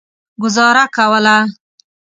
ګوزاره 0.41 0.83
کوله. 0.95 1.37